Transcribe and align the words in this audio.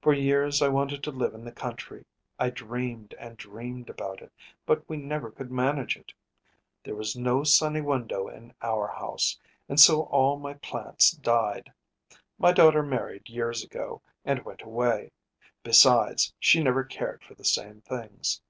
For 0.00 0.12
years 0.14 0.62
I 0.62 0.68
wanted 0.68 1.02
to 1.02 1.10
live 1.10 1.34
in 1.34 1.42
the 1.44 1.50
country. 1.50 2.06
I 2.38 2.48
dreamed 2.48 3.12
and 3.18 3.36
dreamed 3.36 3.90
about 3.90 4.22
it; 4.22 4.30
but 4.66 4.88
we 4.88 4.96
never 4.98 5.32
could 5.32 5.50
manage 5.50 5.96
it. 5.96 6.12
There 6.84 6.94
was 6.94 7.16
no 7.16 7.42
sunny 7.42 7.80
window 7.80 8.28
in 8.28 8.54
our 8.62 8.86
house, 8.86 9.36
and 9.68 9.80
so 9.80 10.02
all 10.02 10.38
my 10.38 10.54
plants 10.62 11.10
died. 11.10 11.72
My 12.38 12.52
daughter 12.52 12.84
married 12.84 13.28
years 13.28 13.64
ago 13.64 14.00
and 14.24 14.44
went 14.44 14.62
away 14.62 15.10
besides, 15.64 16.32
she 16.38 16.62
never 16.62 16.84
cared 16.84 17.24
for 17.24 17.34
the 17.34 17.44
same 17.44 17.80
things. 17.80 18.42